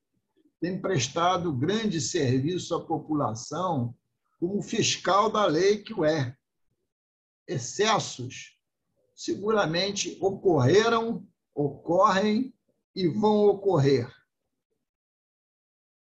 [0.61, 3.95] tem prestado grande serviço à população
[4.39, 6.37] como fiscal da lei que o é.
[7.49, 8.56] Excessos
[9.17, 12.55] seguramente ocorreram, ocorrem
[12.95, 14.15] e vão ocorrer.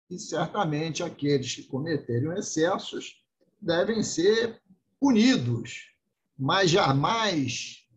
[0.10, 3.24] E certamente aqueles que cometeram excessos
[3.62, 4.62] devem ser
[5.00, 5.94] punidos,
[6.38, 7.88] mas jamais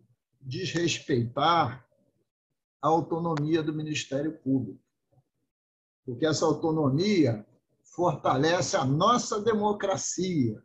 [0.41, 1.85] desrespeitar
[2.81, 4.81] a autonomia do Ministério Público.
[6.05, 7.45] Porque essa autonomia
[7.83, 10.63] fortalece a nossa democracia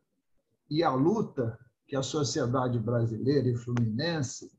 [0.70, 1.58] e a luta
[1.91, 4.49] que a sociedade brasileira e fluminense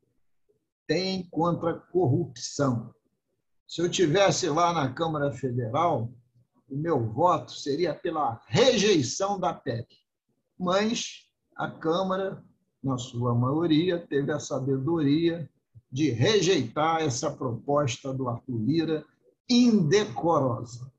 [0.87, 2.95] tem contra a corrupção.
[3.67, 6.13] Se eu tivesse lá na Câmara Federal,
[6.69, 9.87] o meu voto seria pela rejeição da PEC.
[10.59, 11.27] Mas
[11.57, 12.45] a Câmara,
[12.85, 15.49] na sua maioria, teve a sabedoria
[15.91, 19.07] de rejeitar essa proposta do Arthur Lira
[19.49, 20.93] indecorosa.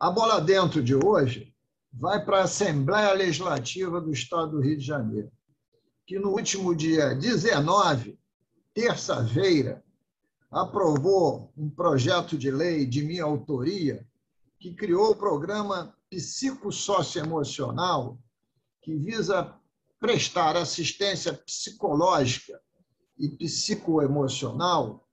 [0.00, 1.54] A bola dentro de hoje
[1.98, 5.32] vai para a Assembleia Legislativa do Estado do Rio de Janeiro,
[6.06, 8.18] que no último dia 19,
[8.74, 9.82] terça-feira,
[10.50, 14.06] aprovou um projeto de lei de minha autoria
[14.60, 18.18] que criou o programa psicossocioemocional
[18.82, 19.54] que visa
[19.98, 22.60] prestar assistência psicológica
[23.18, 25.04] e psicoemocional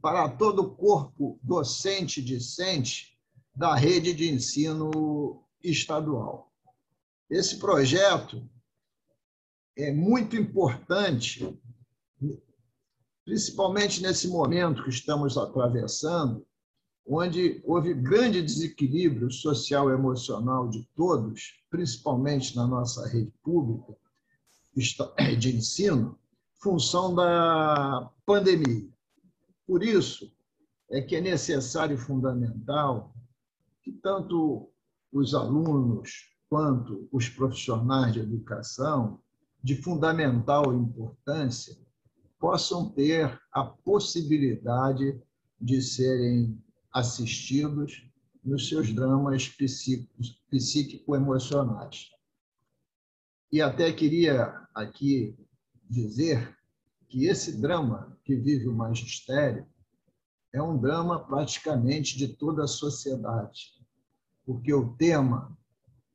[0.00, 3.18] para todo o corpo docente e discente
[3.54, 6.52] da rede de ensino estadual.
[7.28, 8.48] Esse projeto
[9.76, 11.58] é muito importante,
[13.24, 16.46] principalmente nesse momento que estamos atravessando,
[17.06, 23.96] onde houve grande desequilíbrio social e emocional de todos, principalmente na nossa rede pública
[25.38, 26.18] de ensino,
[26.60, 28.88] função da pandemia.
[29.66, 30.32] Por isso,
[30.90, 33.12] é que é necessário e fundamental
[33.82, 34.70] que tanto
[35.16, 39.20] os alunos quanto os profissionais de educação,
[39.62, 41.74] de fundamental importância,
[42.38, 45.18] possam ter a possibilidade
[45.58, 46.62] de serem
[46.92, 48.06] assistidos
[48.44, 49.48] nos seus dramas
[50.50, 52.10] psíquico-emocionais.
[53.50, 55.34] E até queria aqui
[55.88, 56.54] dizer
[57.08, 59.66] que esse drama que vive o magistério
[60.52, 63.75] é um drama praticamente de toda a sociedade
[64.46, 65.54] porque o tema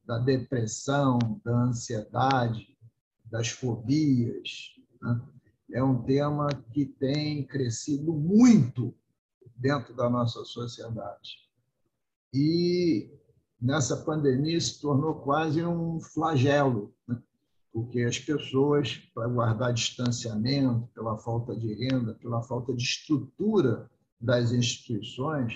[0.06, 2.76] da depressão, da ansiedade,
[3.26, 5.22] das fobias, né,
[5.74, 8.94] é um tema que tem crescido muito
[9.56, 11.38] dentro da nossa sociedade.
[12.34, 13.12] E
[13.62, 17.22] nessa pandemia se tornou quase um flagelo, né?
[17.72, 24.52] porque as pessoas, para guardar distanciamento, pela falta de renda, pela falta de estrutura das
[24.52, 25.54] instituições,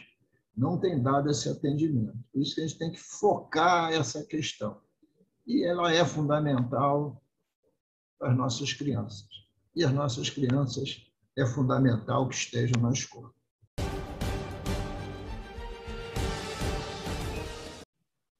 [0.55, 2.17] não tem dado esse atendimento.
[2.31, 4.79] Por isso que a gente tem que focar essa questão.
[5.45, 7.21] E ela é fundamental
[8.17, 9.27] para as nossas crianças.
[9.75, 11.05] E as nossas crianças
[11.37, 13.33] é fundamental que estejam na escola.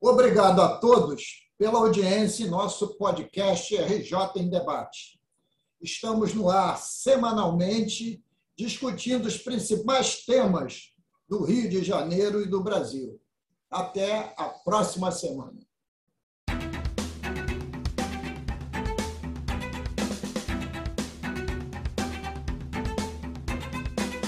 [0.01, 5.19] Obrigado a todos pela audiência em nosso podcast RJ em Debate.
[5.81, 8.23] Estamos no ar semanalmente
[8.57, 10.94] discutindo os principais temas
[11.27, 13.19] do Rio de Janeiro e do Brasil.
[13.69, 15.64] Até a próxima semana.